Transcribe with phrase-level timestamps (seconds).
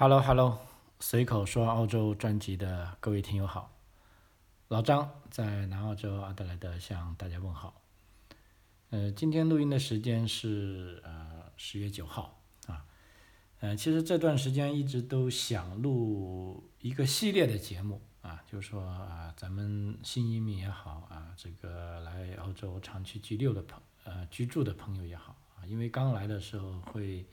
[0.00, 0.60] Hello Hello，
[1.00, 3.76] 随口说澳洲专辑的各位听友好，
[4.68, 7.82] 老张在南澳洲阿德莱德向大家问好。
[8.90, 12.86] 呃，今天录音的时间是呃十月九号啊，
[13.58, 27.26] 呃，其实这段时间一直都想录一个系列的节目啊，就是说啊，咱们新移民也好啊，这个来澳洲长期居留的朋呃居住的朋友也好啊，因为刚来的时候会。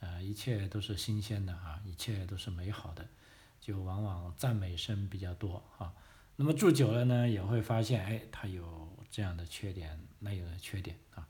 [0.00, 3.06] 呃，一切都是新鲜的啊，一切都是美好的，
[3.60, 5.92] 就往往赞美声比较多啊。
[6.36, 11.28] 那么住久了呢，也会发现，哎，它有这样的缺点，那样的缺点啊。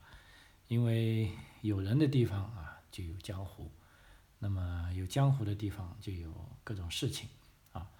[0.69, 1.29] 因为
[1.59, 3.69] 有人的地方啊，就有江湖；
[4.39, 7.27] 那么有江湖的地方，就有各种事情
[7.73, 7.91] 啊。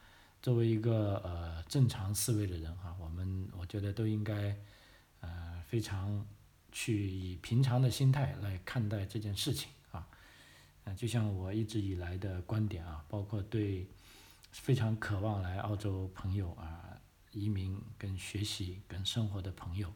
[0.42, 4.58] 作为一个呃正常思维的人哈，我们我觉得都应该
[5.20, 6.26] 呃非常
[6.72, 9.70] 去以平常的心态来看待这件事情。
[10.84, 13.86] 啊，就像我一直以来的观点啊，包括对
[14.52, 17.00] 非常渴望来澳洲朋友啊，
[17.32, 19.94] 移民跟学习跟生活的朋友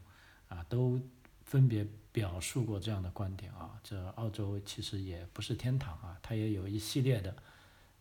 [0.48, 1.00] 啊，都
[1.44, 3.78] 分别表述过这样的观点啊。
[3.82, 7.36] 这澳洲其实也不是天堂啊，它也有一系列的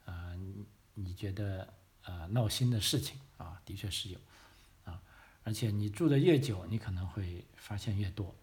[0.06, 0.34] 啊，
[0.94, 4.20] 你觉得啊闹心的事情啊，的确是有
[4.84, 5.02] 啊，
[5.44, 8.34] 而且你住的越久，你可能会发现越多。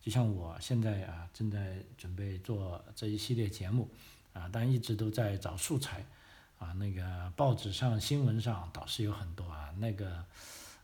[0.00, 3.88] 就像我现在啊，正在准备做这一系列节目，
[4.32, 6.04] 啊，但一直都在找素材，
[6.58, 10.24] 啊，那个报纸上、新闻上倒是有很多啊，那个，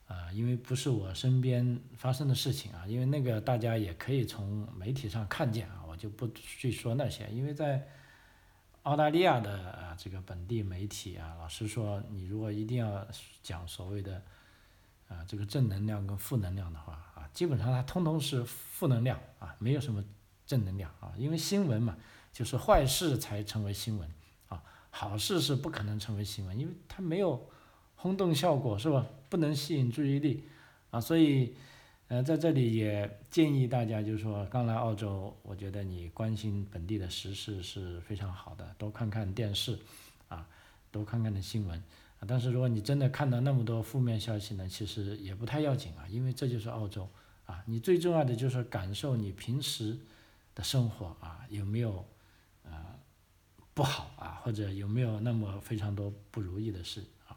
[0.07, 7.89] 呃，因为不是我身边发生的事情啊，因为那个大家也可以从媒体上看见啊，我就不去说那些，因为在
[8.83, 13.07] 澳大利亚的啊这个本地媒体啊，老实说，你如果一定要
[13.43, 14.23] 讲所谓的。
[15.09, 17.06] 啊，这个正能量跟负能量的话，
[17.37, 20.03] 基本上它通通是负能量啊，没有什么
[20.47, 21.13] 正能量啊。
[21.19, 21.95] 因为新闻嘛，
[22.33, 24.11] 就是坏事才成为新闻
[24.49, 27.47] 啊，好事是不可能成为新闻，因为它没有
[27.95, 29.05] 轰动效果，是吧？
[29.29, 30.45] 不能吸引注意力
[30.91, 30.99] 啊。
[30.99, 31.55] 所以，
[32.09, 39.79] 呃，在这里也建议大家，就是说刚来澳洲，我觉得你关心本地的时事是非常好的，多看看电视
[40.29, 40.49] 啊，
[40.91, 41.79] 多看看的新闻。
[42.19, 47.07] 啊，但是如果你真的看到那么多负面消息呢，其实也不太要紧啊，因为这就是澳洲
[47.47, 47.63] 啊。
[47.67, 49.99] 你最重要的就是感受你平时
[50.55, 52.05] 的生活啊，有没有
[52.65, 52.71] 呃
[53.75, 57.37] 不好啊，或者有没有那么非常多不如意的事啊？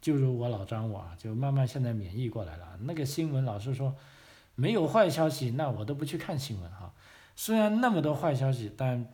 [0.00, 2.78] 就如我老张我啊，就慢慢现在免疫过来了。
[2.82, 3.94] 那个新闻老是说
[4.54, 6.92] 没有坏消息，那我都不去看新闻哈。
[7.36, 9.06] 虽然那么多坏消息，但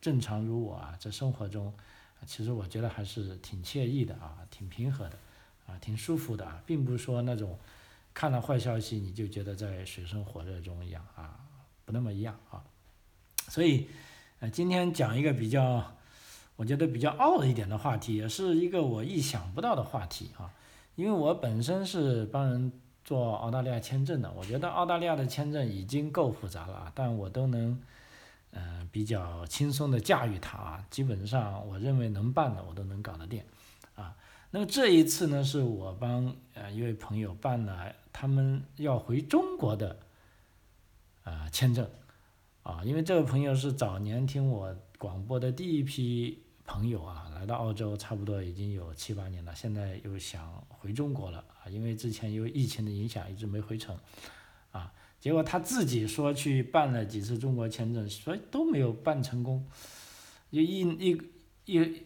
[0.00, 1.72] 正常如我啊，在生活中。
[2.26, 5.16] 其实我觉得还是挺惬意的啊，挺平和的，
[5.66, 7.58] 啊，挺舒服的啊，并不是说那种
[8.12, 11.40] 看了坏消息你就觉得在水深火热中一样啊，
[11.84, 12.62] 不那么一样啊。
[13.48, 13.88] 所以，
[14.40, 15.96] 呃，今天讲一个比较，
[16.56, 20.52] 我觉得比较傲的一点的话题，也是一个我意想不到的话题啊。
[20.96, 22.72] 因为我本身是帮人
[23.04, 27.80] 做澳大利亚签证的，我觉得澳大利亚的签证已经够复杂了，但我都能。
[28.52, 33.40] 嗯，比较轻松的驾驭它啊，基本上我认为能办的我都能搞得定，
[33.94, 34.16] 啊，
[34.50, 39.98] 那么这一次呢，是我帮呃一位朋友办了他们要回中国的
[41.22, 41.88] 啊签证，
[42.62, 53.96] 啊，因为这位朋友是早年听我广播的第一批朋友啊，来到澳洲差不多已经有七八年了，现在又想回中国了啊，因为之前因为疫情的影响一直没回成，
[54.72, 54.92] 啊。
[55.20, 59.66] 结果他自己说去办了几次中国签证，所以都没有办成功，
[60.48, 61.22] 一一一
[61.66, 62.02] 一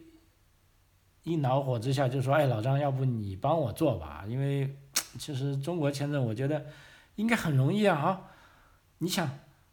[1.25, 4.23] 一恼火之下就说：“哎，老张，要不你帮我做吧？
[4.25, 4.77] 因为
[5.19, 6.65] 其实中国签证我觉得
[7.15, 7.97] 应该很容易啊！
[7.97, 8.21] 啊，
[8.99, 9.29] 你想，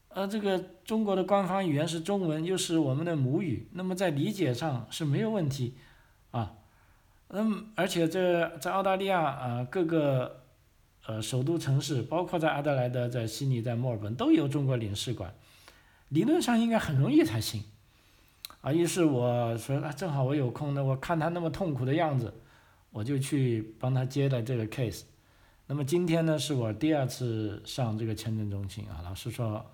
[0.08, 5.76] 呃，这个中国的官方语言是中文，又是我们的母语，那么在理解上是没有问题
[6.32, 6.54] 啊。
[7.28, 10.38] 嗯，而且这在澳大利亚啊，各个。”
[11.04, 15.34] 呃，首都城市包括在阿德莱德、在悉尼、在墨尔本都有中国领事馆，
[16.10, 17.64] 理论上应该很容易才行，
[18.62, 22.32] 啊，于是我说啊，正好我有空，那我看他那么痛苦的样子，
[22.90, 25.02] 我就去帮他接了这个 case。
[25.66, 29.68] 那么今天呢，是我第二次上这个签证中心啊，老实说，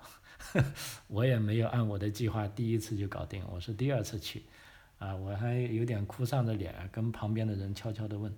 [1.06, 4.44] 我也没有按我的计划第一次就搞定，我是第二次去，
[4.98, 8.34] 啊，我还有点哭丧着脸跟旁边的人悄悄地问。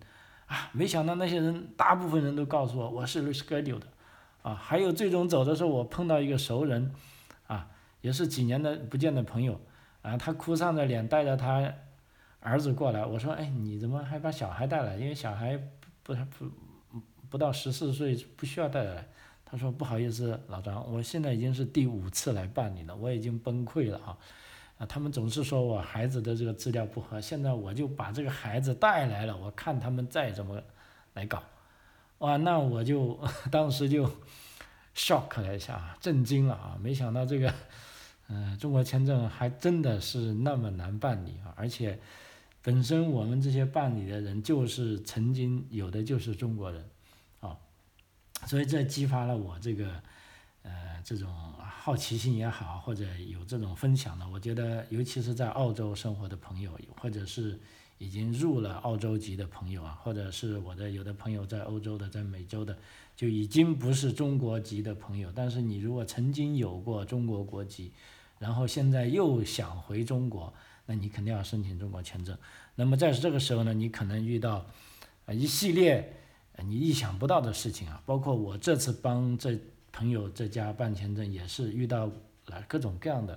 [0.46, 3.86] 啊，没想到那些人，大部分人都告诉我我是 reschedule 的，
[4.42, 6.92] 啊，还有最终走的时候，我碰到一个熟人，
[7.46, 7.70] 啊，
[8.00, 9.60] 也是几年的不见的朋友，
[10.02, 11.72] 啊，他哭丧着脸带着他
[12.40, 14.96] 儿子过来，我说，哎，你怎么还把小孩带来？
[14.96, 15.56] 因为小孩
[16.02, 16.44] 不不
[16.90, 17.00] 不
[17.30, 19.06] 不到十四岁不需要带来。
[19.44, 24.16] 他说不好意思，老张，我现在已经是第五次来办理了，我已经崩溃了哈，
[24.78, 30.62] 啊，他们总是说我孩子的这个资料不合，现在我就把这个孩子带来了，我看他们再怎么
[31.14, 31.42] 来搞，
[32.18, 33.18] 哇，那我就
[33.50, 34.08] 当时就
[34.94, 37.52] shock 了一下，震惊了啊，没想到这个，
[38.30, 41.98] 嗯，中国签证还真的是那么难办理啊，而且
[42.62, 46.82] 本身我们这些办理的人就是曾经有的就是中国人，
[47.40, 47.58] 啊，
[48.46, 50.02] 所以这激发了我这个。
[50.62, 57.58] 呃，这种好奇心也好，或者有这种分享的，我觉得，尤其是在澳洲生活的朋友，或者是
[57.96, 62.76] 已经入了澳洲籍的朋友啊，或者是我的有的朋友在欧洲的，在美洲的，
[63.16, 67.90] 就已经不是中国籍的朋友，但是你如果曾经有过中国国籍，
[68.40, 70.52] 然后现在又想回中国，
[70.86, 72.36] 那你肯定要申请中国签证。
[72.74, 74.66] 那么在这个时候呢，你可能遇到
[75.26, 76.16] 啊一系列
[76.64, 79.56] 你意想不到的事情啊，包括我这次帮这。
[79.92, 82.06] 朋友这家办签证也是遇到
[82.46, 83.36] 了各种各样的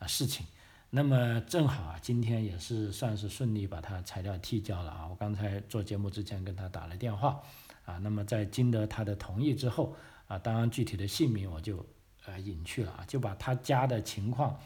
[0.00, 0.44] 啊事情，
[0.90, 5.06] 那么正好啊，今天也是算是顺利把他材料提交了啊。
[5.06, 7.40] 我刚才做节目之前跟他打了电话
[7.84, 9.94] 啊，那么在经得他的同意之后
[10.26, 11.86] 啊，当然具体的姓名我就
[12.26, 14.60] 呃隐去了啊，就把他家的情况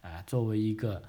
[0.00, 1.02] 啊作为一个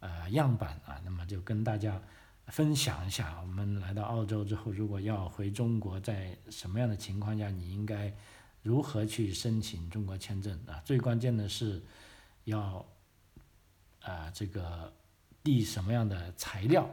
[0.00, 2.02] 呃样板啊，那么就跟大家
[2.48, 8.12] 分享一下，我们来到澳洲之后，如果要回中国，在什么样的情况下你应该。
[8.62, 10.82] 如何去申请中国签证啊？
[10.84, 11.82] 最关键的是，
[12.44, 12.84] 要
[14.02, 14.92] 啊这个
[15.42, 16.86] 递什么样的材料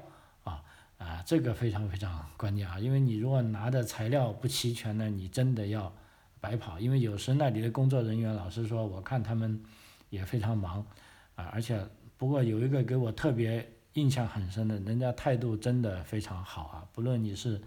[0.45, 0.63] 啊
[0.97, 2.79] 啊这个非常非常关键啊！
[2.79, 5.93] 因为你如果拿的材料不齐全呢，你真的要
[6.39, 6.79] 白跑。
[6.79, 9.63] 因为有时那里的工作人员老实说，我看他们
[10.09, 10.85] 也非常忙
[11.35, 11.83] 啊，而且
[12.17, 16.87] 不过有一个给我特别印象很深的，人家态度真的非常好啊！
[16.93, 17.61] 不论你是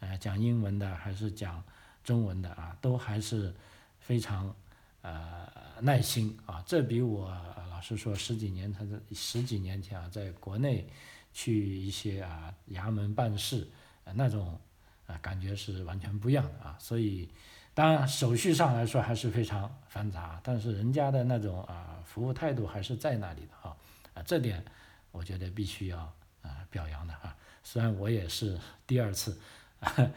[0.00, 1.62] 呃讲英文的还是讲。
[2.04, 3.50] 中文的啊，都还是
[3.98, 4.54] 非常
[5.00, 5.48] 呃
[5.80, 7.34] 耐心啊，这比我
[7.70, 10.86] 老实说十几年，他在十几年前啊，在国内
[11.32, 13.66] 去一些啊衙门办事
[14.12, 14.60] 那种
[15.06, 17.26] 啊感觉是完全不一样的啊，所以
[17.74, 23.76] 当然手续上来说还是非常繁杂，但是人家的那种啊服务态度还是在那里的哈
[24.14, 24.64] 啊这点
[25.10, 25.98] 我觉得必须要
[26.42, 29.38] 啊表扬的啊，虽然我也是第二次。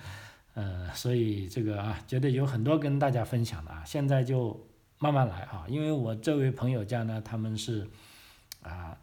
[0.53, 4.59] 呃，所以这个啊，觉得有很多跟大家分享的啊，现在就
[4.97, 7.87] 慢慢来啊，因为我这位朋友家呢，他们是
[8.63, 8.97] 啊，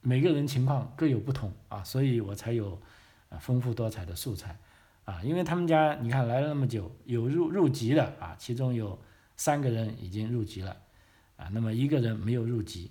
[0.00, 2.80] 每个人情况各有不同啊，所以我才有
[3.28, 4.56] 啊丰富多彩的素材
[5.04, 8.98] 啊，因为他们家你看来了那么久，有入入籍的啊，其中有
[9.36, 10.76] 三个人已经入籍了
[11.36, 12.90] 啊，那么一个人没有入籍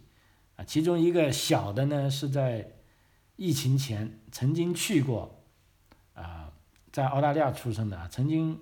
[0.55, 2.71] 啊，其中一个小的呢是在
[3.35, 5.43] 疫情前曾经去过
[6.13, 6.51] 啊。
[6.91, 8.59] 在澳大利亚出生的啊，曾经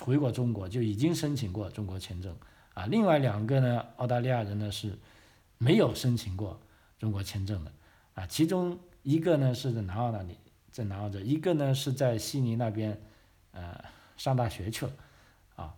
[0.00, 2.36] 回过中国，就已经申请过中国签证
[2.74, 2.84] 啊。
[2.84, 4.98] 另外两个呢，澳大利亚人呢是
[5.56, 6.60] 没有申请过
[6.98, 7.72] 中国签证的
[8.12, 8.26] 啊。
[8.26, 10.36] 其中一个呢是在南澳那里，
[10.74, 13.00] 在南澳这，一个呢是在悉尼那边
[13.52, 13.80] 呃
[14.16, 14.92] 上大学去了
[15.54, 15.72] 啊。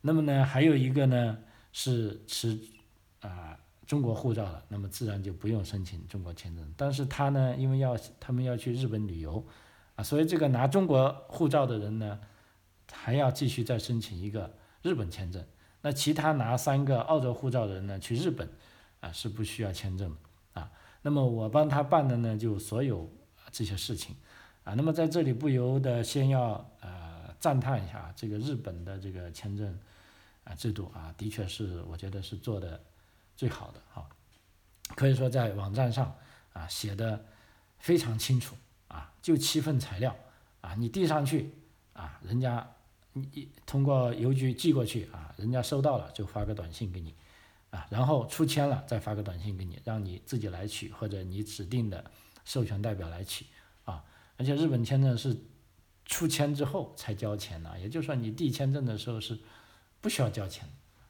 [0.00, 1.36] 那么呢，还有一个呢
[1.70, 2.58] 是持
[3.20, 6.74] 啊中国护照的，那么自然就不用申请中国签证。
[6.78, 9.44] 但是他呢，因为要他们要去日本旅游。
[9.96, 12.18] 啊，所以这个拿中国护照的人呢，
[12.90, 15.44] 还要继续再申请一个日本签证。
[15.82, 18.48] 那其他拿三个澳洲护照的人呢，去日本
[19.00, 20.70] 啊是不需要签证的啊。
[21.02, 23.12] 那么我帮他办的呢，就所有
[23.50, 24.16] 这些事情
[24.68, 24.74] 啊。
[24.74, 29.78] 那么在这里不由得先要呃赞叹一下这个日本的这个签证
[30.44, 32.80] 啊制度啊，的确是我觉得是做的
[33.36, 34.06] 最好的哈。
[34.94, 36.14] 可以说在网站上
[36.52, 37.24] 啊写的
[37.78, 38.54] 非常清楚。
[38.88, 40.16] 啊，就七份材料，
[40.62, 41.52] 啊，你递上去，
[41.92, 42.66] 啊，人家
[43.12, 47.14] 你通过邮局寄过去，啊，人家收到了就发个短信给你，
[47.68, 52.10] 啊，然后出签了再发个短信给你，让你自己来取或者你指定的
[52.46, 53.44] 授权代表来取，
[53.84, 54.02] 啊，
[54.38, 55.36] 而且日本签证是
[56.06, 59.38] 出签之后才交钱的，也就是说你递签证的时候是
[60.00, 60.66] 不需要交钱，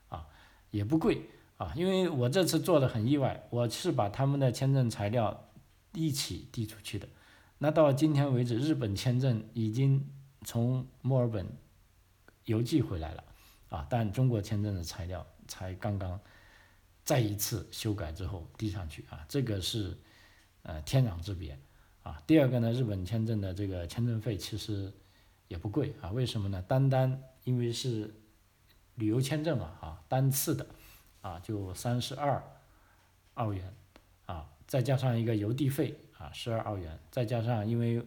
[0.08, 0.26] 啊，
[0.72, 1.22] 也不贵，
[1.56, 5.50] 啊，因为我这次做的很意外，我是把他们的签证材料
[5.92, 7.08] 一起递出去的。
[7.58, 10.10] 那到今天为止，日本签证已经
[10.44, 11.46] 从墨尔本
[12.46, 13.24] 邮寄回来了，
[13.68, 16.18] 啊，但中国签证的材料才刚刚
[17.04, 19.96] 再一次修改之后递上去啊，这个是
[20.62, 21.58] 呃天壤之别
[22.08, 22.22] 啊。
[22.26, 24.92] 第二个呢，日本签证的这个签证费其实
[25.48, 26.62] 也不贵啊，为什么呢？
[26.66, 28.14] 单单因为是
[28.94, 30.66] 旅游签证嘛，啊，单次的
[31.20, 32.42] 啊就三十二
[33.34, 33.74] 澳元
[34.26, 35.98] 啊，再加上一个邮递费。
[36.18, 38.04] 啊，十二澳元，再加上因为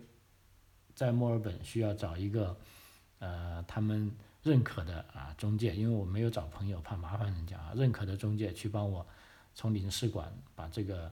[0.93, 2.58] 在墨尔本需要找一个
[3.20, 4.12] 呃他们
[4.43, 9.08] 认可的啊中介，因为我没有找朋友，怕麻烦人家啊，认可的中介去帮我
[9.55, 11.10] 从领事馆把这个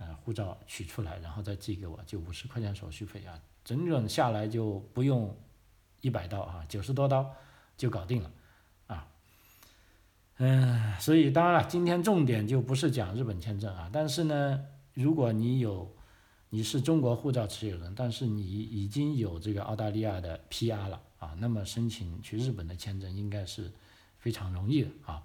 [0.00, 5.32] 呃护照取出来，然后再寄给我，就五十块钱手续费啊，整整下来就不用
[6.00, 7.30] 一百刀啊，九十多刀
[7.76, 8.30] 就搞定了
[8.88, 9.06] 啊。
[10.38, 14.64] 嗯，所以当然了，今天重点就不是讲日本签证啊，但是呢，
[14.94, 15.94] 如果你有
[16.48, 23.70] 你是中国护照持有人，但是你已经有这个澳大利亚的 PR 了啊，那么申请去日本的签证应该是
[24.18, 25.22] 非常容易的啊。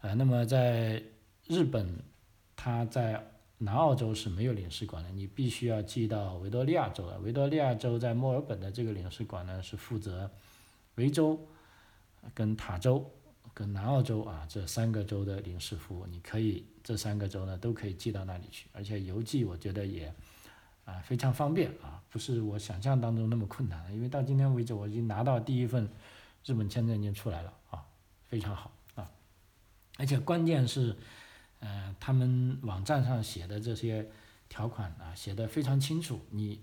[0.00, 1.02] 呃，那么在
[1.46, 2.02] 日本，
[2.54, 3.31] 他在
[3.64, 7.18] 南澳洲是没有领事馆的，你必须要寄到维多利亚州的。
[7.20, 10.30] 维多利亚州在墨尔本的这个领事馆呢，是负责
[10.96, 11.38] 维州、
[12.34, 13.10] 跟塔州、
[13.54, 16.06] 跟南澳洲啊这三个州的领事服务。
[16.06, 20.12] 你可以这三个州呢都可以寄到那里去，而且邮寄我觉得也。
[20.84, 25.88] 啊，非常方便啊，不是我想象当中那么困难，因为到今天为止我已经拿到第一份
[26.44, 27.86] 日本签证已经出来了啊，
[28.26, 29.08] 非常好啊，
[29.96, 30.96] 而且关键是，
[31.62, 34.06] 呃，他们网站上写的这些
[34.48, 36.60] 条款啊，写的非常清楚，你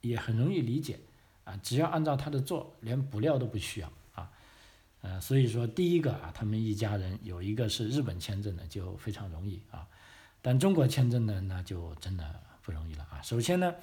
[0.00, 0.98] 也很容易理解
[1.44, 4.32] 啊，只要按照他的做，连补料都不需要啊，
[5.02, 9.86] 呃，所以说第一个啊，他们一家人有一个是日本签证的就非常容易啊，
[10.42, 12.40] 但中国签证呢，那就真的。
[12.62, 13.22] 不容易了啊！
[13.22, 13.74] 首先呢，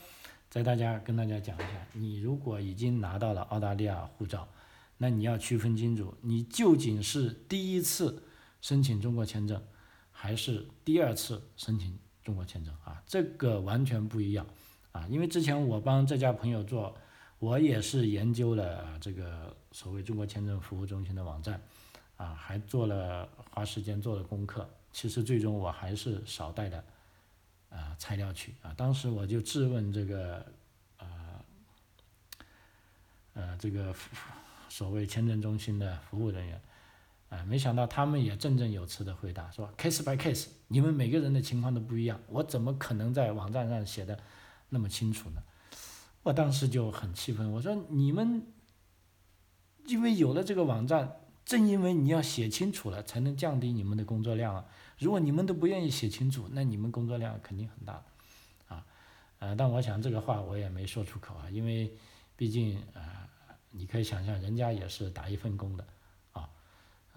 [0.52, 4.48] 在大家跟大家讲一下，你如果已经拿到了澳大利亚护照，
[5.00, 8.24] 那你要区分清楚，你究竟是第一次
[8.62, 9.62] 申请中国签证，
[10.20, 13.00] 还是第二次申请中国签证啊？
[13.06, 14.44] 这个完全不一样
[14.92, 15.06] 啊！
[15.12, 16.98] 因为之前我帮这家朋友做，
[17.38, 21.62] 我也是研究了这个所谓中国签证服务中心的网站，
[22.18, 26.84] 啊，还做了花时间做了功课，其实最终我还是少带的。
[27.70, 28.74] 啊，材料去啊！
[28.78, 30.38] 当时我就质问这个，
[30.98, 31.06] 啊，
[33.34, 33.94] 呃，这个
[34.70, 36.62] 所谓签证中心的服务人员，
[37.29, 44.17] 啊，没想到他们也振振有词的回答说，case by case，你们每个人的情况都不一样，我怎么可能在网站上写的
[44.69, 45.41] 那么清楚呢？
[46.24, 48.46] 我当时就很气愤，我说你们，
[49.86, 54.65] 因为有了这个网站，正因为你要写清楚了，才能降低你们的工作量啊。
[54.98, 58.03] 如果你们都不愿意写清楚，那你们工作量肯定很大，
[58.67, 58.86] 啊，
[59.39, 61.93] 呃，但我想这个话我也没说出口啊，因为
[62.36, 63.29] 毕竟啊，
[63.72, 65.88] 你可以想象人家也是打一份工的，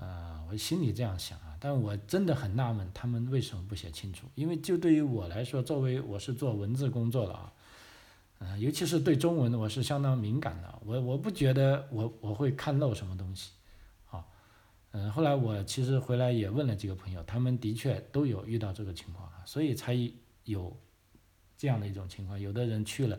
[0.00, 4.26] 呃，我心里这样想啊，但我真的很纳闷，他们为什么不写清楚？
[4.34, 7.52] 因为就对于我来说，作为我是做文字工作的啊，
[8.38, 13.50] 嗯，尤其是对中文我是相当敏感的，我我不觉得我我会看漏什么东西。
[14.10, 14.24] 啊
[14.92, 19.94] 嗯，后来我其实回来也问了几个朋友，他们的确都有遇到这个情况啊，所以才
[20.44, 20.74] 有
[21.58, 22.40] 这样的一种情况。
[22.40, 23.18] 有的人去了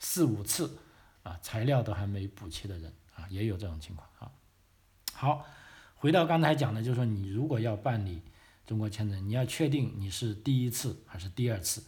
[0.00, 0.78] 四五次
[1.22, 4.32] 啊，材料都还没补齐的人啊，也有这种情况啊。
[5.12, 5.46] 好，
[6.02, 8.20] 回到刚才讲的，就是说你如果要办理
[8.66, 11.80] 中国签证，你要确定你是第一次还是第二次，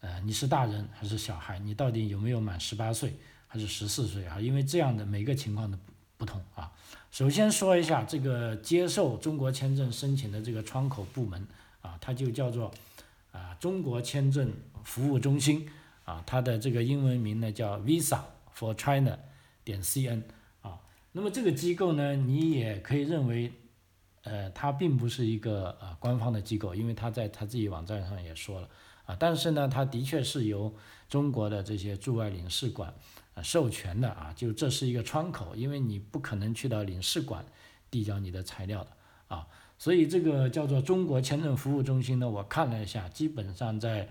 [0.00, 3.12] 呃，你是大人还是小孩，你到底有没有满十八岁
[3.46, 4.40] 还是十四岁啊？
[4.40, 5.92] 因为这样的每个情况的不
[6.22, 6.72] 不同啊。
[7.10, 11.46] 首先说一下这个接受中国签证申请的这个窗口部门
[11.82, 12.72] 啊，它就叫做
[13.32, 14.50] 啊中国签证
[14.82, 15.68] 服务中心
[16.06, 18.20] 啊，它的这个英文名呢叫 Visa
[18.56, 19.18] for China
[19.62, 20.22] 点 cn。
[21.12, 23.52] 那么这个机构呢，你也可以认为，
[24.24, 28.68] 呃，它并不是一个呃官方的机构，因为它在它自己网站上也说了
[29.04, 30.74] 啊，但是呢，它的确是由
[31.08, 32.92] 中国的这些驻外领事馆。
[33.34, 37.42] 啊，授权的啊，就这是一个窗口，因为你不可能去到领事馆
[37.90, 38.90] 递交你的材料的
[39.28, 44.06] 啊，所以这个叫做中国签证服务中心呢，我看了一下，基本上在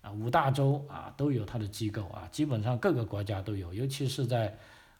[0.00, 4.56] 啊五大洲啊都有它的机构啊，基本上各个国家都有，尤其是在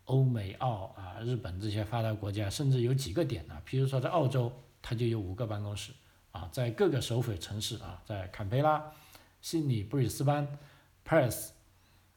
[0.07, 5.93] 欧美澳啊、日本这些发达国家，甚至有几个点呢，比如说在澳洲，它就有五个办公室
[6.33, 8.93] 啊，在各个首府城市啊，在坎培拉、
[9.41, 10.59] 悉尼、布里斯班、
[11.07, 11.51] Perth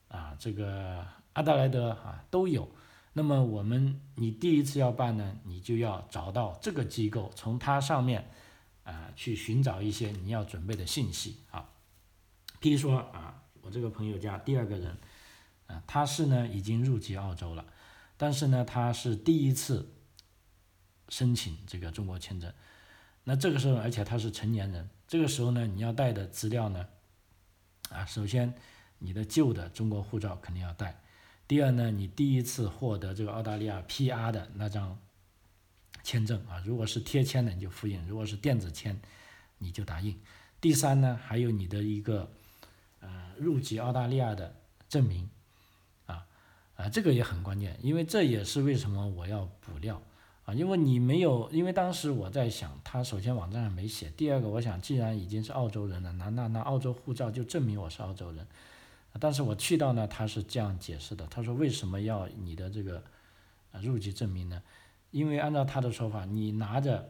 [0.08, 1.06] 啊这个。
[1.34, 2.68] 阿德莱德啊都有，
[3.14, 8.30] 那么我们你第一次要办呢，你就要找到这个机构，从它上面
[8.84, 11.70] 啊去寻找一些你要准备的信息啊。
[12.60, 14.98] 譬如说啊，我这个朋友家第二个人
[15.68, 17.64] 啊，他是呢已经入籍澳洲了，
[18.22, 19.94] 但是呢他是第一次
[21.08, 22.54] 申请这个中国签证，
[23.24, 26.86] 那这个时候而且他是成年人，这个时候呢你要带的资料呢
[27.90, 28.54] 啊，首先
[28.98, 31.02] 你的旧的中国护照肯定要带。
[31.48, 35.00] 第二呢，你第一次获得这个澳大利亚 PR 的那张
[36.04, 39.00] 签证啊，如果是贴签的你就复印，如果是电子签
[39.60, 40.22] 你就打印。
[40.60, 42.30] 第三呢，还有你的一个
[43.00, 44.56] 呃入籍澳大利亚的
[44.90, 45.30] 证明
[46.80, 50.02] 啊，这个也很关键，因为这也是为什么我要补料
[50.46, 58.48] 啊，因为你没有，因为当时我在想，他首先网站上没写，第二个我想，既然已经是澳洲人了，那那那澳洲护照就证明我是澳洲人。
[59.20, 63.04] 但是我去到呢，他是这样解释的，他说为什么要你的这个
[63.82, 64.62] 入籍证明呢？
[65.12, 67.10] 因为按照他的说法，你拿着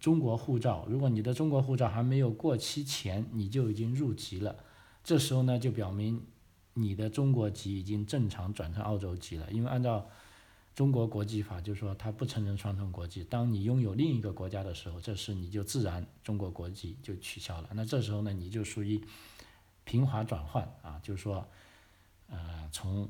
[0.00, 4.56] 中国护照，如果你的中国护照还没有过期前，你就已经入籍了，
[5.04, 6.20] 这时候呢就表明
[6.74, 10.08] 你的中国籍已经正常转成澳洲籍了，因为按照
[10.74, 13.22] 中国国籍法，就是说他不承认双重国籍。
[13.22, 17.68] 当你拥有另一个国家的时候，这时你就自然中国国籍就取消了。
[17.74, 19.00] 那这时候呢，你就属于
[19.84, 21.46] 平滑转换啊，就是说，
[22.28, 23.08] 呃，从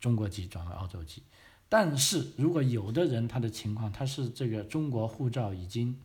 [0.00, 1.22] 中国籍转为澳洲籍。
[1.68, 5.96] 但是如果有的人他的情况，他是这个中国护照已经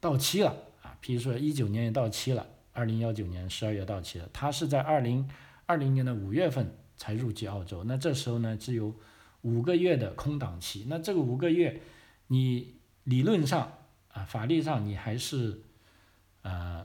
[0.00, 5.28] 到期了啊，比如说一九年也到期了，二零幺九年十二月到期了，他是在二零
[5.66, 8.94] 二零年的五月份才入籍澳洲，那这时候呢，只有。
[9.42, 11.80] 五个月的空档期，那这个五个月，
[12.26, 13.74] 你理论上
[14.08, 15.62] 啊，法律上你还是
[16.42, 16.84] 呃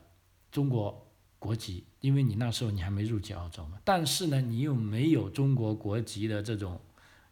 [0.51, 3.79] 中国国籍，因为你那时候你还没入籍澳洲嘛。
[3.83, 6.79] 但是呢，你又没有中国国籍的这种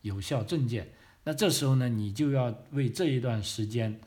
[0.02, 0.92] 有效证件，
[1.26, 4.02] 那这时候呢，你就要为这一段时间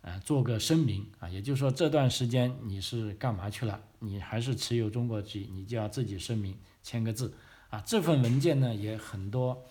[0.00, 3.80] 呃做个声明啊，也就是说这段时间你是干嘛去了？
[4.00, 7.32] 你还是持有中国籍，你就要自己声明，签个字
[7.70, 7.82] 啊。
[7.86, 9.62] 这份文件呢也很多。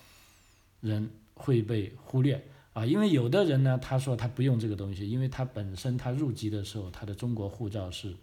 [0.79, 2.39] 人会被忽略
[2.74, 8.15] 啊，因为有的人呢，他说他不用这个东西，因为他本身他入籍的时候他的中国护照是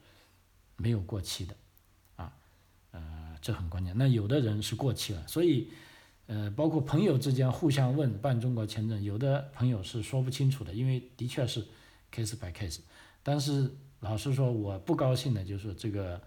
[0.76, 1.56] 没有过期的，
[2.14, 2.32] 啊，
[2.92, 3.92] 呃，这很关键。
[3.98, 5.68] 那有的人是过期了，所以
[6.26, 11.66] 呃，包括朋友之间互相问办中国签证，有的朋友是说不清楚的，因为的确是
[12.12, 12.78] case by case。
[13.24, 16.20] 但是老实说，我不高兴的就是这个，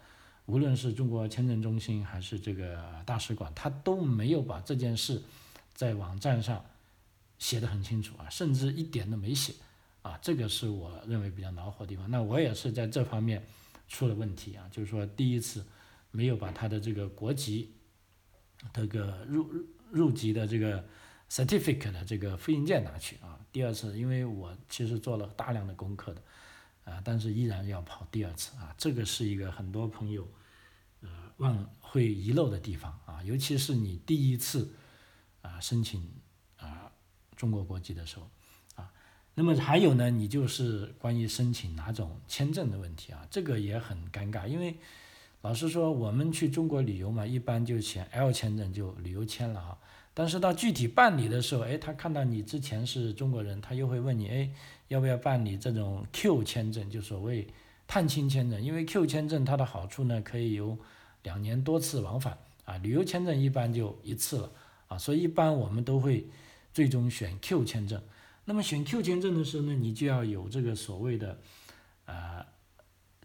[0.47, 5.21] 无论是中国签证中心还是这个大使馆，他都没有把这件事。
[5.73, 6.65] 在网站上
[7.37, 9.53] 写的很清楚啊，甚至一点都没写
[10.01, 12.09] 啊，这个是我认为比较恼火的地方。
[12.09, 13.45] 那我也是在这方面
[13.87, 15.63] 出了问题啊，就是说第一次
[16.09, 17.71] 没有把他的这个国籍
[18.73, 19.47] 这个入
[19.91, 20.83] 入籍的这个
[21.29, 23.39] certificate 的这个复印件拿去啊。
[23.51, 26.21] 第二次，因为我其实做了大量的功课的
[26.87, 30.27] 啊，但是依然要跑第二次啊，这个是一个很多朋友
[31.01, 34.73] 呃忘会遗漏的地方啊，尤其是你第一次。
[35.43, 36.03] 啊，申请
[36.57, 36.91] 啊
[37.37, 38.29] 中国国籍的时候，
[38.75, 38.91] 啊，
[39.33, 44.77] 那么还有呢，你就是关于申请哪种签证的问题啊，这个也很尴尬，因为
[45.41, 49.77] 老实说，我们去中国旅游嘛，一般就选 L 签证就旅游签了哈，
[50.19, 54.49] 但是到具体办理的时候，哎，他看到你之前是中国人，他又会问你，哎，
[54.87, 57.47] 要不要办理这种 Q 签证，就所谓
[57.85, 60.75] 探亲签证，因为 Q 签证它的好处呢，可以有
[61.21, 64.51] 两年多次往返啊，旅游签证一般就一次了。
[64.87, 66.25] 啊，所以一般我们都会
[66.73, 68.01] 最终选 Q 签证。
[68.45, 71.37] 那么选 Q 签证的时候呢，你就要有这个所谓的
[72.05, 72.43] 呃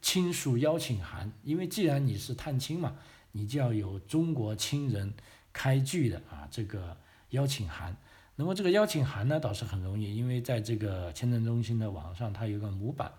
[0.03, 2.97] 亲属邀请函，因为既然你是探亲嘛，
[3.31, 5.15] 你就要有中国亲人
[5.53, 6.97] 开具的啊这个
[7.31, 7.97] 邀请函。
[8.37, 13.13] 那么这个邀请函呢倒是很容易，因为在这个签证中心的网上它有个模板，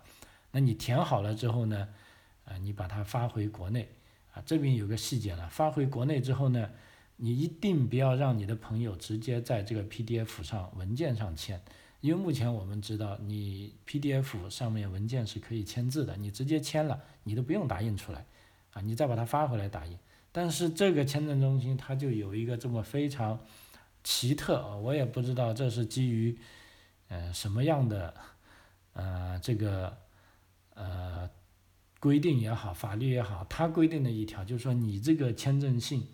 [0.50, 1.88] 那你填好了之后呢，
[2.44, 3.88] 啊你把它发回国内
[4.32, 6.70] 啊这边有个细节了，发回国内之后呢。
[7.16, 11.62] 你一定不要让你的朋友直接在这个 PDF 上文件上签，
[12.00, 18.26] 因为目前我们知道，你 PDF 上面文件是可以签字的，你直接签了，你都不用打印出来，
[18.72, 19.96] 啊，你再把它发回来打印。
[20.34, 23.38] 但是这个签证中心它就有一个这么非常
[24.02, 26.36] 奇特啊，我也不知道这是基于
[27.06, 28.12] 呃什么样的
[28.94, 29.96] 呃这个
[30.74, 31.30] 呃
[32.00, 36.08] 规定也好，法律也好，它规定的一条就是说你这个签证信。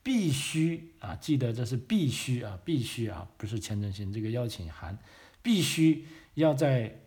[0.00, 4.96] 必须啊，记得这是必须啊，必须啊，不是签证信这个邀请函，
[5.42, 7.00] 必须要在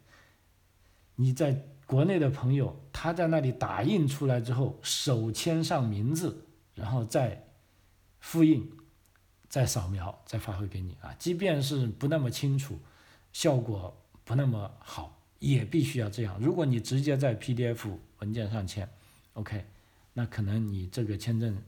[1.15, 7.49] 你在国内的朋友他在那里打印出来之后，手签上名字，然后再
[8.21, 8.71] 复印，
[9.49, 11.13] 再扫描，再发回给你啊。
[11.19, 12.79] 即便是不那么清楚，
[13.33, 16.39] 效果不那么好，也必须要这样。
[16.39, 18.89] 如果你直接在 PDF 文件上签
[19.33, 19.65] ，OK，
[20.13, 21.61] 那可能你这个签证。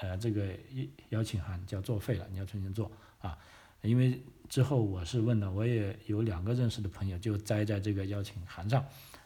[0.00, 0.48] 呃，这个
[1.10, 3.38] 邀请函就要作废了，你要重新做啊，
[3.82, 8.84] 因为之后我是问了，我也有两个认识的朋友就栽在这个邀请函上，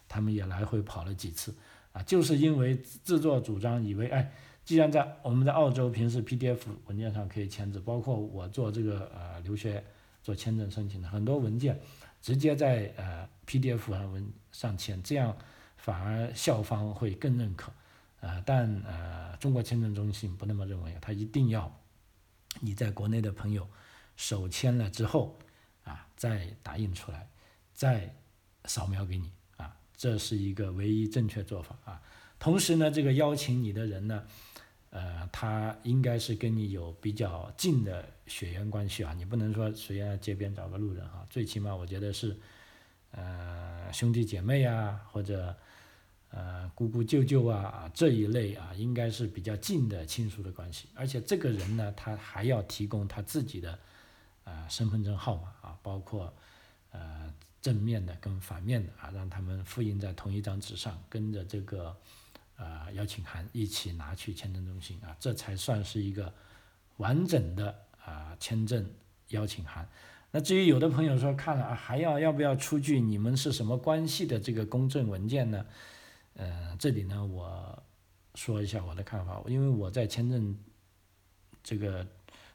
[0.09, 1.55] 他们也来回跑了几次
[1.93, 4.33] 啊，就是因为自作主张，以为哎，
[4.65, 9.83] 既然在我们在澳洲平时 PDF 文件上可以签字，包括我做这个呃留学
[10.23, 11.79] 做签证申请的很多文件，
[12.21, 15.37] 直接在呃 PDF 上文上签，这样
[15.77, 17.73] 反而校方会更认可。
[18.21, 21.71] 呃，但呃，中国签证中心不那么认为，他一定要
[22.61, 23.69] 你在国内的朋友
[24.17, 25.39] 手签了之后，
[25.85, 27.29] 啊，再打印出来，
[27.73, 28.15] 再
[28.65, 32.03] 扫描给你啊，这是一个唯一正确做法啊。
[32.39, 34.25] 同时呢，这个邀请你的人呢，
[34.91, 42.37] 呃，他应该是跟你有比较近的血缘关系啊，你不能说随便街边找个路人哈，最起码我觉得是，
[43.11, 45.57] 呃，兄弟姐妹啊，或者
[46.31, 53.79] 呃姑姑舅舅啊这一类啊，应该是比较近的亲属的关系，而且这个人呢，他还要提供他自己的
[54.47, 56.33] 啊身份证号码啊，包括
[56.93, 57.31] 呃
[57.61, 61.95] 正面的跟反面的啊，让他们复印在同一张纸上，跟着这个。
[62.57, 66.33] 啊，邀请函一起拿去签证中心啊，这才算是一个
[66.97, 68.91] 完整的啊签证
[69.29, 69.87] 邀请函。
[70.31, 75.67] 那至于有的朋友说看了啊，还要要不要出具你们是什么关系的这个公证文件呢？
[76.33, 77.83] 呃，这里呢我
[78.35, 80.59] 说一下我的看法，因为我在签证
[81.63, 82.07] 这个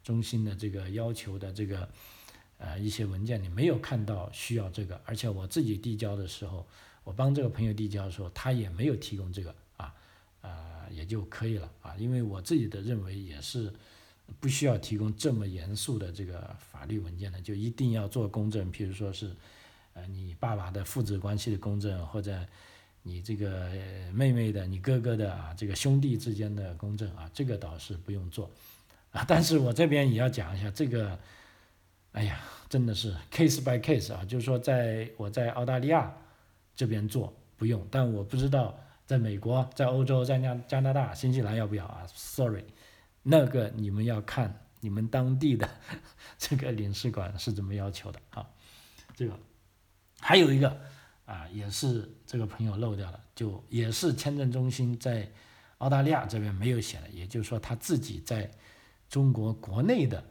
[0.04, 1.88] 中心的这个要求的这个
[2.58, 6.66] 呃一些文件里没有看到需要这个，而且我自己递交的时候，
[7.04, 9.54] 我帮这个朋友递交的时候，他也没有提供这个。
[10.42, 13.72] 啊，也就可以了啊，因为我自己的认为也是
[14.40, 19.36] 不需要提供这么严肃的这个法律文件的，就一定要做公证，譬如说是，
[19.94, 22.44] 呃，你爸爸的父子关系的公证，或者
[23.04, 23.70] 你这个
[24.12, 28.50] 妹妹的、你哥哥的啊，这个兄弟之间的公证啊，这个倒是不用做
[29.12, 29.24] 啊。
[29.28, 31.17] 但是我这边也要讲一下这个，
[32.12, 36.12] 哎呀，真的是 case by case 啊，就是说在我在澳大利亚
[36.76, 38.78] 这边做不用，但我不知道。
[39.08, 42.63] 在美国，在欧洲，在加加拿大、新西兰要不要啊？Sorry，
[43.24, 45.69] 那个你们要看你们当地的
[46.38, 48.47] 这个领事馆是怎么要求的啊。
[49.13, 49.38] 这个
[50.21, 50.80] 还有一个
[51.26, 55.30] 啊，也是这个朋友漏掉了，就也是签证中心在
[55.80, 58.50] 澳大利亚这边没有写的，也就是说他自己在
[59.12, 60.24] 中国国内的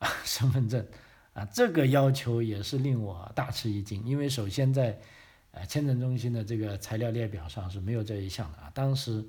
[0.24, 0.84] 身份证
[1.32, 5.00] 啊，这个要求也是令我大吃一惊，因为首先在
[5.52, 8.70] 呃，签证中心的这个材料列表上是没有这一项的啊。
[8.74, 9.24] 当时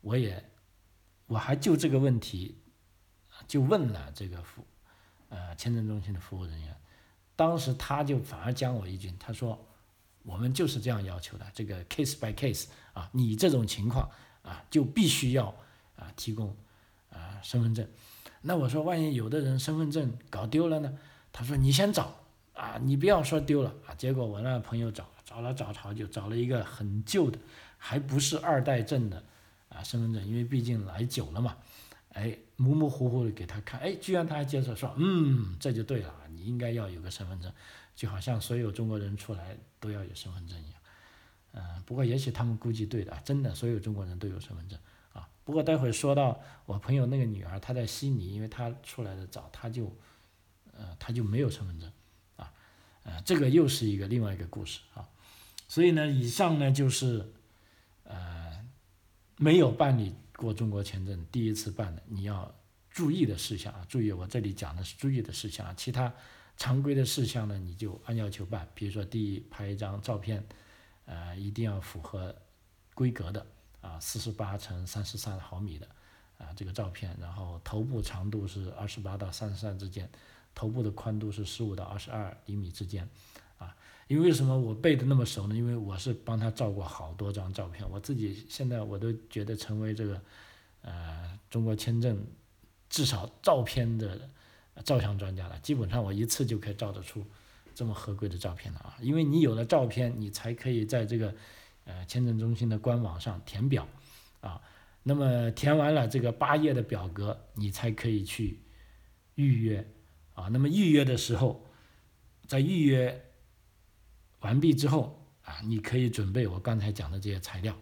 [0.00, 0.42] 我也
[1.26, 2.56] 我还就这个问题
[3.46, 4.64] 就问了这个服
[5.28, 6.74] 呃签证中心的服务人员，
[7.36, 9.62] 当时他就反而将我一军，他说
[10.22, 14.10] 我们就是这样要求的，这个 case by case 啊，你这种情况
[14.42, 15.54] 啊就必须要
[15.96, 16.56] 啊提供
[17.42, 17.86] 身份证。
[18.42, 20.98] 那我说万一有的人身份证搞丢了呢？
[21.32, 22.16] 他说你先找
[22.54, 23.94] 啊，你不要说丢了啊。
[23.94, 25.06] 结果我那朋友找。
[25.30, 27.38] 找了找好久，找了一个很旧的，
[27.78, 29.22] 还不是二代证的
[29.68, 31.56] 啊身份证，因为毕竟来久了嘛，
[32.14, 37.52] 哎，模模糊糊的给他看，哎，居然他还接受说，嗯，这就对了，你应该要有个身份证，
[37.94, 40.80] 就好像所有中国人出来都要有身份证一样，
[41.52, 44.76] 嗯，不过也许他们估计对的，真的所有中国人都有身份证。
[45.50, 49.92] 不过待会说到我朋友那个女儿，她在悉尼，因为她出来的早，她就，
[50.72, 51.90] 呃，她就没有身份证，
[52.36, 52.52] 啊，
[53.02, 55.08] 呃，这个又是一个另外一个故事啊。
[55.66, 57.32] 所以呢，以上呢就是，
[58.04, 58.64] 呃，
[59.38, 62.54] 没有办理过中国签证，第一次办的，你要
[62.88, 63.84] 注意的事项啊。
[63.88, 65.74] 注意，我这里讲的是注意的事项啊。
[65.76, 66.14] 其他
[66.56, 68.68] 常规的事项呢，你就按要求办。
[68.72, 70.46] 比如说，第一，拍一张照片，
[71.06, 72.32] 呃，一定要符合
[72.94, 73.44] 规格的
[73.80, 75.86] 啊，四十八乘三十三毫米的
[76.38, 80.08] 啊这个照片，然后头部长度是二十八到三十三之间，
[80.54, 83.08] 头部的宽度是十五到二十二厘米之间。
[83.58, 83.76] 啊
[84.08, 85.54] 因为为什么我背的那么熟呢？
[85.54, 90.20] 因为我是帮他照过好多张照片，我自己现在我都觉得成为这个，
[90.82, 92.26] 呃，中国签证
[92.88, 94.28] 至少照片的
[94.84, 95.56] 照相专家了。
[95.60, 97.24] 基本上我一次就可以照得出
[97.72, 98.98] 这么合规的照片了啊！
[99.00, 101.32] 因为你有了照片，你才可以在这个
[101.84, 103.86] 呃签证中心的官网上填表
[104.40, 104.60] 啊。
[105.02, 108.62] 那么填完了这个八页的表格，你才可以去
[109.34, 109.86] 预约
[110.34, 110.48] 啊。
[110.48, 111.66] 那么预约的时候，
[112.46, 113.24] 在预约。
[114.40, 117.76] 完毕之后啊，你可以准备我刚才讲的这些材料，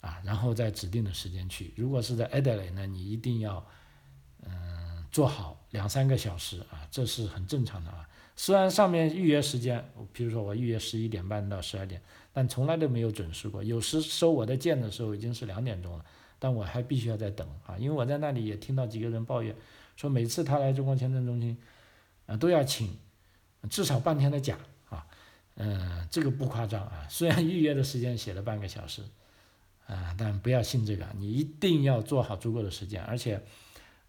[0.00, 1.74] 啊，然后在指定的时间去。
[1.76, 3.66] 如果是在 Adelaide 呢，你一定要
[4.44, 8.08] 嗯做好两三个小时啊，这是很正常的啊。
[8.36, 12.00] 虽然上面预约时间，比如说我预约十一点半到十二点，
[12.34, 13.62] 但从来都没有准时过。
[13.64, 16.04] 有时收我的件的时候已经是两点钟了，
[16.38, 19.54] 但我还必须要在等啊，因为我在那里也听到几个人抱怨，
[19.96, 21.56] 说每次他来中国签证中心，
[22.26, 22.98] 啊都要请
[23.70, 24.58] 至少半天的假
[24.90, 25.06] 啊。
[25.54, 27.06] 嗯，这个不夸张啊。
[27.08, 29.02] 虽然预约的时间写了半个小时，
[29.86, 33.00] 啊，但不要信这个，你一定要做好足够的时间。
[33.04, 33.40] 而且，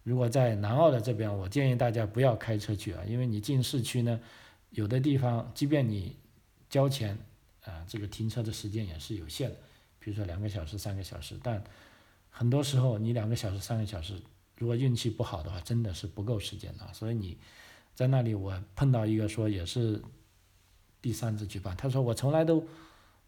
[0.02, 4.20] 如果在南澳的这边，我建议大家不要开车去啊，因为你进市区呢，
[4.70, 6.16] 有的地方即便你
[6.68, 7.16] 交钱，
[7.70, 9.56] 啊，这个停车的时间也是有限的，
[9.98, 11.38] 比如说两个小时、三个小时。
[11.42, 11.62] 但
[12.30, 14.20] 很多时候你两个小时、三个小时，
[14.56, 16.92] 如果运气不好的话，真的是不够时间的。
[16.92, 17.38] 所以你
[17.94, 20.02] 在那里我碰到一个说也是
[21.00, 22.66] 第三次去办，他说我从来都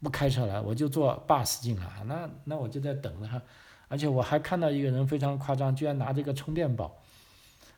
[0.01, 3.43] 不开车来，我就坐 bus 进来，那那我就在等着他，
[3.89, 7.03] 而且我还看到一个人非常夸张，居然拿着个充电宝，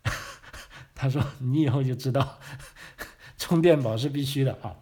[0.94, 2.38] 他说你以后就知道
[3.38, 4.76] 充电宝是必须的啊，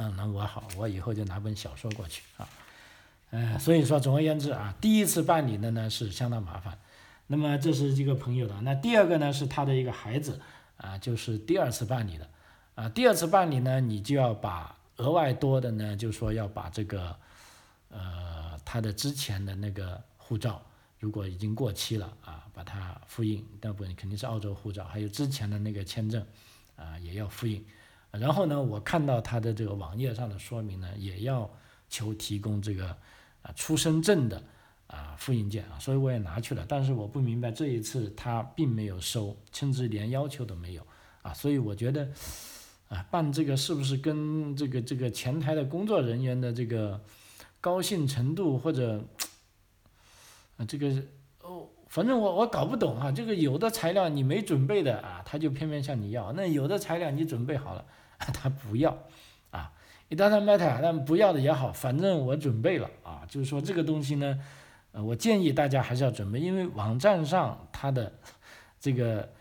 [0.00, 2.48] 嗯，那我好，我以后就拿本小说过去啊，
[3.30, 6.78] 嗯，所以说总而言之啊，第一次办理的呢是相当麻烦，
[7.26, 10.40] 那么这是一个朋友的，那第二个呢是他的一个孩子。
[10.82, 12.26] 啊，就是第二次办理的，
[12.74, 17.14] 啊，第二次办理呢，你就要把额外多的呢，就说要把这个，
[17.90, 20.62] 呃，他的之前的那个护照，
[20.98, 26.24] 如果已经过期了啊，把它复印，那不肯定是澳洲护照，还有之前的那个签证，
[26.76, 27.62] 啊，也要复印。
[28.12, 31.50] 然后呢，我看到他的这个网页上的说明呢，也要
[31.88, 32.96] 求提供这个
[33.42, 34.42] 啊出生证的。
[34.92, 40.84] 啊，复印件啊，所以我也拿去了，但是我不明白这一次他并没有收，甚至连要求都没有
[41.22, 42.08] 啊，所以我觉得，
[42.88, 47.00] 啊，办这个是不是跟这个这个前台的工作人员的这个
[47.60, 49.04] 高兴程度或者，
[50.56, 50.88] 啊，这个
[51.42, 57.86] 哦，反正我我搞不懂啊，这个有的材料你没准备的啊，他就偏偏向你要，那有的材料你准备好了，
[58.32, 58.96] 他不要，
[59.50, 59.72] 啊，
[60.08, 64.40] 一旦他 matter，但不要的也好，反正我准备了啊，就是说这个东西呢。
[64.92, 68.12] 呃，我建议大家还是要准备，因为网站上它的
[68.80, 69.32] 这个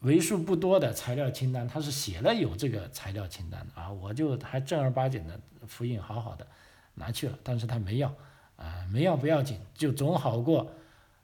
[0.00, 6.46] 为数不多的材料清单，它是写了有这个材料清单的啊，我就还正儿八经的复印好好的
[6.92, 8.14] 拿去了，但是他没要，
[8.56, 10.70] 啊，没要不要紧，就总好过，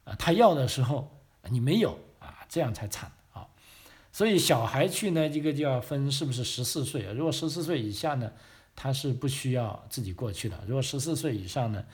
[0.04, 1.14] 啊，他要的时候
[1.50, 3.12] 你没有啊，这样才惨。
[4.12, 8.30] 所以小孩去呢，这个就要分是不是十四岁，如果十四岁以下呢，
[8.76, 11.84] 他是不需要自己过去的，如果十四岁以上呢？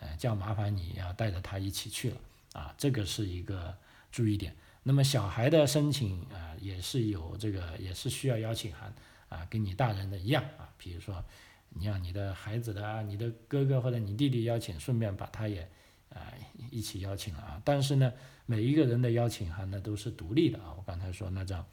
[0.00, 2.16] 呃，就要麻烦你要带着他一起去了
[2.52, 3.76] 啊，这个是一个
[4.12, 4.54] 注意点。
[4.84, 8.94] 那么小孩的申请啊，也是有这个，也是需要邀请函
[9.28, 10.70] 啊，跟你大人的一样啊。
[10.78, 11.24] 比如说，
[11.70, 15.68] 你让你的孩子的啊，你的哥哥或者你弟弟邀请，顺便把他也
[16.10, 16.32] 啊
[16.70, 17.60] 一起邀请了啊。
[17.64, 18.12] 但是呢，
[18.50, 20.72] 每一个人的邀请函呢都是独立的啊。
[20.74, 21.66] 我刚才说那张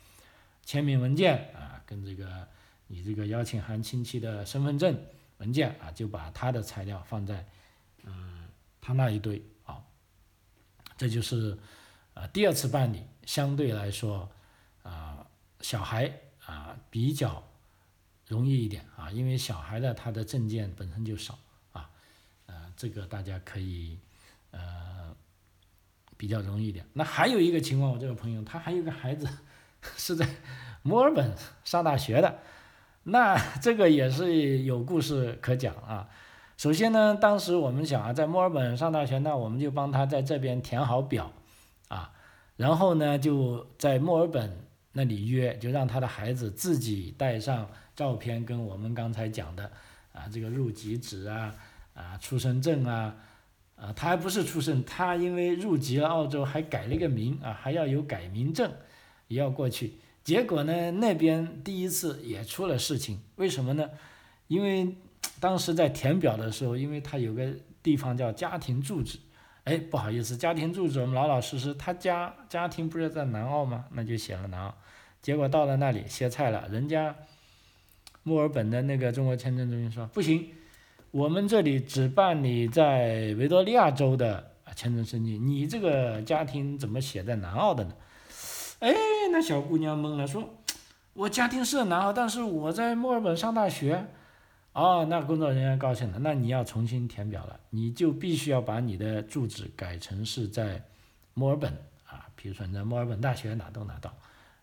[0.66, 2.46] 签名文件啊，跟这个
[2.88, 5.00] 你这个邀请函亲戚的身份证
[5.38, 7.46] 文件啊，就把他的材料放在。
[8.08, 8.48] 嗯，
[8.82, 9.82] 他那一堆啊，
[10.96, 11.58] 这就是
[12.14, 14.30] 呃第二次办理，相对来说
[14.84, 15.26] 啊
[15.62, 16.12] 小孩
[16.46, 17.44] 啊比较
[18.28, 21.40] 容易一点啊，因为小孩的他的证件本身就少
[21.72, 21.90] 啊，
[22.46, 23.98] 呃这个大家可以
[24.52, 24.95] 呃
[26.18, 26.86] 比较容易一点。
[26.94, 29.28] 那还有一个情况，我这个朋友他还有个孩子
[29.98, 30.28] 是在
[30.82, 32.40] 墨尔本上大学的，
[33.04, 36.08] 那这个也是有故事可讲啊。
[36.58, 41.32] 首先呢，当时我们想啊，在墨尔本上大学，那我们就帮他在这边填好表，
[41.90, 42.14] 啊，
[42.56, 44.58] 然后呢就在墨尔本
[44.94, 49.70] 那里约，就让他的孩子自己带上照片，跟我们刚才讲的
[50.14, 51.54] 啊，这个入籍纸啊，
[51.94, 53.14] 啊，出生证啊，
[53.76, 58.72] 啊，他还不是出生，他因为入籍了澳洲，还改了一个名啊，还要有改名证，
[59.28, 59.94] 也要过去。
[60.24, 63.90] 结果呢，那边第一次也出了事情，为什么呢？
[64.48, 64.96] 因为。
[65.38, 69.20] 当时在填表的时候，因为他有个地方叫家庭住址，
[69.66, 73.86] 哎，不好意思，家庭住址我们老老实实，他家家庭不是在南澳吗？
[73.92, 74.76] 那就写了南澳，
[75.22, 77.16] 结果到了那里歇菜了，人家
[78.24, 80.50] 墨尔本的那个中国签证中心说不行，
[81.16, 87.94] 我们这里只办理在维多利亚州的签证申请，你这个家庭怎么写在南澳的呢？
[88.80, 88.94] 哎，
[89.32, 90.44] 那小姑娘懵了，说，
[91.14, 94.08] 我家庭是南澳，但是我在墨尔本上大学。
[94.74, 100.84] 哦，那工作人员高兴了，那你要重新填表了，你就必须要把你的住址改成是在
[101.34, 101.72] 墨尔本
[102.06, 104.14] 啊，比如说你在墨尔本大学哪都拿到，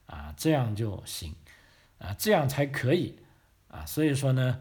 [0.05, 1.35] 啊，这样就行，
[1.97, 3.17] 啊，这样才可以，
[3.69, 4.61] 啊，所以说呢，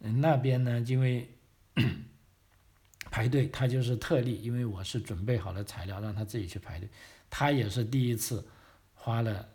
[0.00, 1.28] 嗯那边呢，因为
[3.10, 6.88] 排队，他就是特例，因为我是准备好了材料让他自己去排队，
[7.28, 8.46] 他也是第一次
[8.94, 9.48] 花了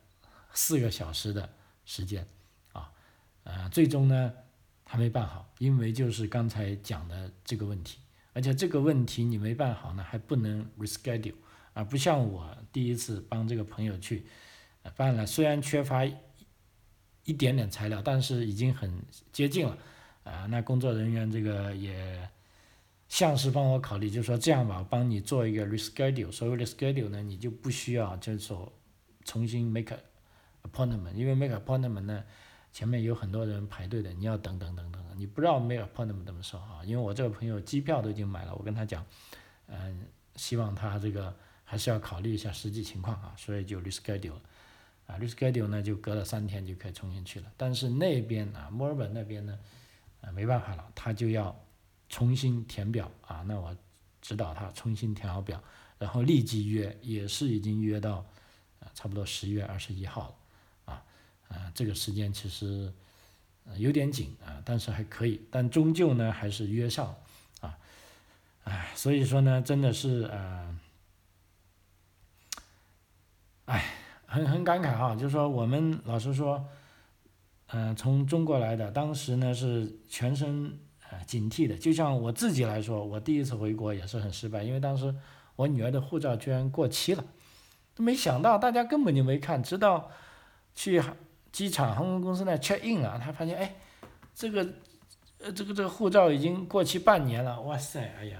[0.53, 1.49] 四个小时的
[1.85, 2.27] 时间，
[2.71, 2.91] 啊，
[3.43, 4.33] 呃，最终呢。
[4.85, 7.97] 还没办好，因为就是刚才讲的这个问题，
[8.33, 11.33] 而且这个问题你没办好呢，还不能 reschedule
[11.73, 14.23] 啊，不像我第一次帮这个朋友去
[14.95, 16.05] 办了，虽然缺乏
[17.23, 19.01] 一点点材料，但是已经很
[19.31, 19.75] 接近了
[20.23, 20.45] 啊。
[20.49, 22.29] 那工作人员这个也
[23.07, 26.31] 像是帮我考虑，就说这样吧，我帮你做一个 reschedule。
[26.31, 28.71] 所谓的 schedule 呢，你就不需要就是说
[29.25, 29.97] 重新 make
[30.63, 32.23] appointment，因为 make appointment 呢。
[32.73, 36.81] 前面有很多人排队的，你要等等等等，你不知道没有碰那么这么说啊？
[36.83, 39.05] 因为我这个朋友机票都已经买了，我跟他讲，
[39.67, 41.31] 嗯，希望他这个
[41.63, 44.39] 还是要考虑一下实际情况啊，所以就 reschedule。
[45.05, 47.51] 啊，reschedule 呢就隔了三天就可以重新去了。
[47.55, 49.59] 但是那边啊，墨尔本那边呢，
[50.23, 51.55] 啊没办法了，他就要
[52.09, 53.43] 重新填表啊。
[53.47, 53.77] 那我
[54.21, 55.61] 指导他重新填好表，
[55.99, 58.25] 然后立即约，也是已经约到
[58.79, 61.03] 啊差不多十月二十一号了啊
[61.49, 62.91] 啊，这个时间其实
[63.75, 67.15] 有点紧啊，但是还可以，但终究呢还是约上
[67.61, 67.77] 啊。
[68.63, 70.79] 哎，所以说呢，真的是呃，
[73.65, 73.99] 哎。
[74.25, 76.67] 很很感慨哈，就是说我们老实说，
[77.73, 81.75] 嗯，从中国来的，当时呢是全身呃警惕的。
[81.75, 85.13] 就像我自己来说，我第一次回国也是很失败，因为当时
[85.55, 87.25] 我女儿的护照居然过期了，
[87.95, 90.09] 都没想到大家根本就没看，直到
[90.75, 91.01] 去
[91.51, 93.75] 机场航空公司那 check in 了，他发现哎，
[94.35, 94.67] 这个
[95.39, 98.37] 呃这个这个护照已经过期半年了，哇塞，哎呀，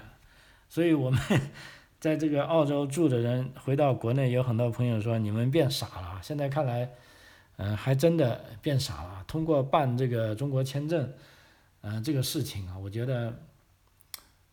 [0.68, 1.20] 所以我们。
[2.00, 6.20] 在这个澳洲住的人回到国内，有很多朋友说你们变傻了。
[6.22, 6.90] 现在看来，
[7.56, 9.24] 嗯，还真的变傻了。
[9.26, 11.12] 通过办这个中国签证，
[11.82, 13.40] 嗯，这个事情啊，我觉得，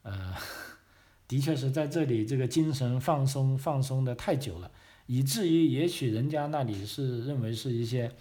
[0.04, 0.36] 呃，
[1.28, 4.72] 的确是在这里这个精神放松放松的太久了，
[5.06, 8.12] 以至于也许人家那里是认为是一些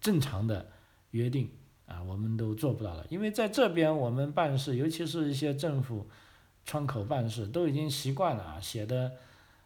[0.00, 0.68] 正常的
[1.12, 1.50] 约定
[1.86, 3.06] 啊，我们都做不到了。
[3.08, 6.06] 因为在这边我们办事，尤其是一些政府。
[6.64, 9.12] 窗口办事都已经习惯了啊，写的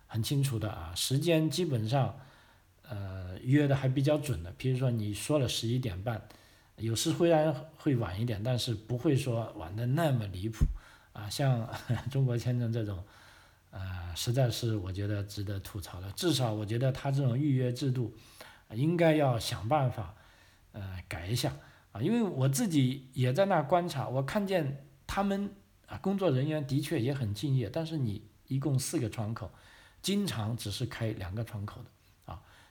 [0.07, 2.17] 很清楚的啊，时间基本上，
[2.93, 4.53] 呃，约的还比较准的。
[4.59, 6.21] 比如说你说了十一点半，
[6.77, 10.67] 有时虽然会晚一点，但是不会说晚的那么离谱
[11.15, 11.31] 啊。
[11.31, 11.67] 像
[12.13, 13.03] 中国签证这种，
[13.71, 16.13] 呃，实在是我觉得值得吐槽的。
[16.13, 18.15] 至少我觉得他这种预约制度，
[18.73, 20.15] 应该要想办法，
[20.73, 21.57] 呃，改一下
[21.93, 22.03] 啊。
[22.03, 25.51] 因为我自己也在那观察，我看见他们
[25.87, 25.97] 啊。
[25.97, 29.51] 工作人员的确也很敬业，但是你一共四个窗口，
[30.03, 31.89] 经常只是开两个窗口的，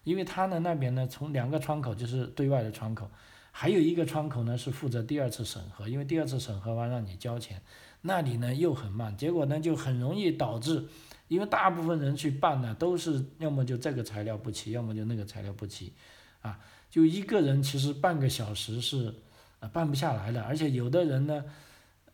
[0.03, 3.09] 因为他呢那边呢从两个窗口就是对外的窗口，
[3.51, 7.61] 还有一个窗口呢是负责第二次审核，因为第二次审核完让你交钱，
[8.01, 10.85] 那里呢又很慢，结果呢就很容易导致，
[11.27, 15.93] 因为大部分人去办呢都是要么就这个材料不齐，要么就那个材料不齐，
[16.41, 16.59] 啊，
[16.89, 19.13] 就一个人其实半个小时是
[19.59, 21.43] 呃办不下来的，而且有的人呢。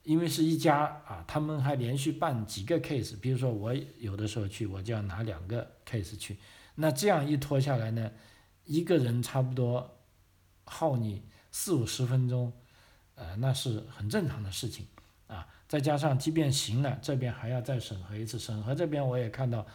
[0.03, 6.37] 因为是一家啊，他们还连续办几个 case，比如说我有的时候去，我就要拿两个 case 去，
[6.79, 8.11] 那这样一拖下来呢，
[8.65, 9.97] 一个人差不多
[10.63, 12.53] 耗你四五十分钟，
[13.15, 14.87] 呃，那是很正常的事情
[15.27, 15.47] 啊。
[15.67, 19.67] 再加上即便行了，这边还要再审核一次，审核这边我也看到，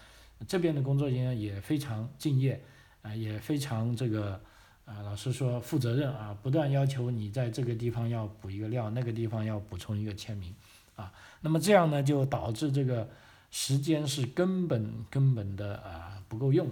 [0.48, 2.62] 这边的工作人员也非常敬业
[3.02, 4.40] 啊，也非常这个。
[4.84, 10.52] 啊，老师说负责任啊，不断要求你在这个地方要补一个料，那个地方要补充一个签名，
[10.96, 13.08] 啊，那么这样呢，就导致这个
[13.52, 16.68] 时间是根本根本的啊不够用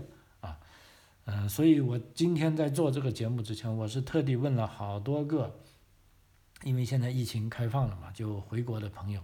[1.31, 5.61] 啊，嗯，所以我今天在做这个节目之前，我是特地问了好多个，
[6.64, 9.23] 因为现在疫情开放了嘛，就回国的朋友，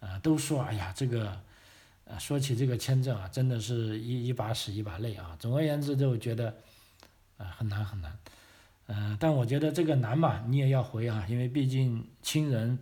[0.00, 1.40] 呃，都说哎呀，这个，
[2.04, 6.54] 呃，说起这个签证啊，真的是一一把屎一把泪啊，总而言之就觉得。
[7.38, 8.18] 啊，很难很难，
[8.86, 12.76] 嗯，但我觉得这个难嘛，你也要回啊，因为毕竟亲人，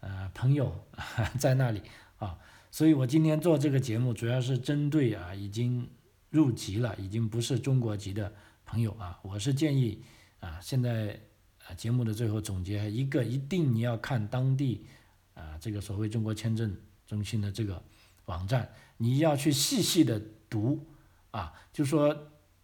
[0.00, 0.84] 呃，朋友
[1.40, 1.80] 在那里
[2.18, 2.36] 啊，
[2.70, 5.88] 所以我今天做这个节目主要是针对啊已经
[6.30, 8.32] 入籍了，已经不是中国籍的
[8.64, 10.02] 朋友啊，我是建议
[10.40, 11.18] 啊，现在
[11.66, 14.86] 啊节目的最后总结一个，一定你要看当地
[15.34, 17.82] 啊这个所谓中国签证中心的这个
[18.26, 20.86] 网站，你要去细细的读
[21.30, 22.16] 啊，就说。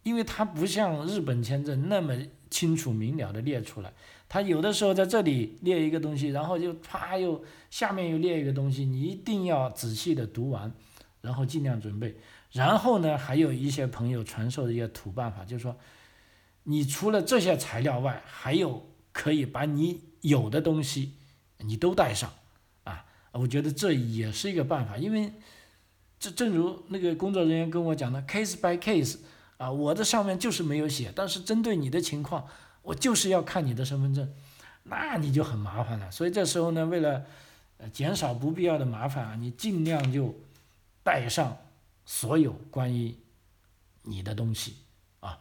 [0.03, 2.13] 因为它不像日本签证那么
[2.49, 3.93] 清楚明了的列出来，
[4.27, 10.69] 它有的时候在这里列一个东西，然后就啪又下面又列一个东西，你一定要仔细的读完，
[11.21, 12.17] 然后尽量准备。
[12.53, 15.75] 然后呢，还有一些朋友传授的一个土办法，就是说，
[16.63, 21.13] 你除了这些材料外，还有可以把你有的东西
[21.57, 22.31] 你都带上，
[22.85, 25.33] 啊，我觉得这也是一个办法，因为
[26.17, 29.17] 这正如那个工作人员跟我讲的，case by case。
[29.57, 32.45] 啊，我的上面就是没有写，但是针对你的情况，
[32.81, 34.33] 我就是要看你的身份证，
[34.83, 36.11] 那你就很麻烦了。
[36.11, 37.23] 所以这时候呢，为了
[37.93, 40.35] 减少不必要的麻烦啊，你尽量就
[41.01, 41.55] 带上
[42.05, 43.15] 所有关于
[44.03, 44.75] 你的东西
[45.19, 45.39] 啊，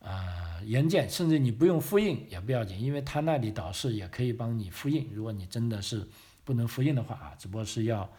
[0.00, 5.10] 啊原件，甚至你不用复印也不要紧，因为他那里导师也可以帮你复印。
[5.12, 6.08] 如果你真的是
[6.44, 8.10] 不能复印的话啊，只不过是要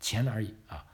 [0.00, 0.84] 钱而已啊，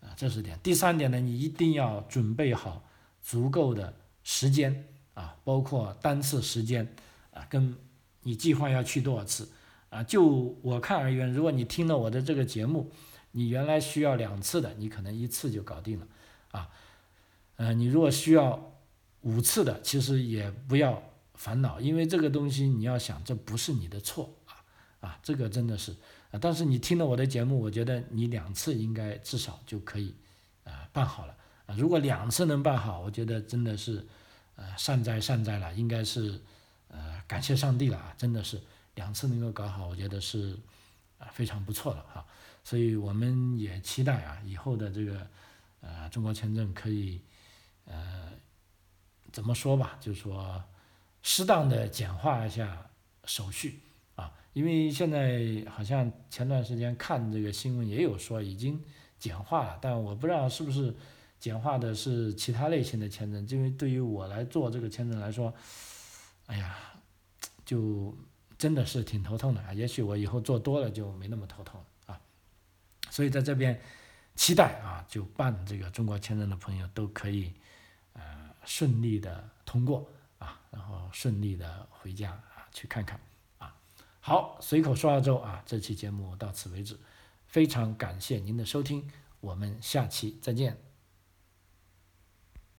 [0.00, 0.58] 啊这是点。
[0.62, 2.84] 第三点呢，你一定要准备好。
[3.24, 3.94] 足够的
[4.24, 6.92] 时间啊，包括单次时间
[7.32, 7.76] 啊，跟
[8.22, 9.48] 你计划要去多少次
[9.90, 10.02] 啊？
[10.02, 12.90] 就我看而言，如果你听了我的这个节目，
[13.32, 16.06] 你原来需要两次的，你可能一次就搞定了
[16.52, 16.70] 啊。
[17.56, 18.72] 呃，你如果需要
[19.20, 21.02] 五次的，其实也不要
[21.34, 24.64] 烦恼，因为这个东西你要想，这不是你的错啊
[25.00, 25.92] 啊，这个真的是
[26.30, 26.38] 啊。
[26.40, 30.14] 但是你听了我的节目，我觉得你两次应该至少就可以
[30.64, 31.74] 啊办好了啊。
[31.76, 34.06] 如果两次能办好，我觉得真的是
[34.56, 36.40] 呃善哉善哉了，应该是
[36.88, 38.60] 呃感谢上帝了啊，真的是
[38.96, 40.56] 两次能够搞好，我觉得是
[41.18, 42.26] 啊非常不错了哈。
[42.62, 45.26] 所以我们也期待啊以后的这个
[45.80, 47.20] 呃中国签证可以
[47.84, 48.30] 呃。
[49.32, 50.62] 怎么说吧，就是说，
[51.22, 52.90] 适当的简化一下
[53.24, 53.80] 手续
[54.14, 58.78] 啊，因为现在好像前段时间看这个新闻也有说已经
[59.18, 60.94] 简化了，但我不知道是不是
[61.38, 65.54] 简化的是其他类型的签证，因为对于我来做这个签证来说，
[66.44, 66.76] 哎呀，
[67.64, 68.14] 就
[68.58, 69.72] 真的是挺头痛的啊。
[69.72, 71.86] 也许我以后做多了就没那么头痛了。
[73.12, 73.78] 所以在这边
[74.34, 77.52] 期待啊，就办这个中国签证的朋友都可以。
[78.14, 78.22] 呃
[78.64, 80.08] 顺利的通过
[80.38, 83.18] 啊，然后顺利的回家啊，去看看
[83.58, 83.74] 啊。
[84.20, 86.96] 好，随口说澳洲啊，这期节目到此为止，
[87.48, 89.10] 非常感谢您的收听，
[89.40, 90.91] 我们下期再见。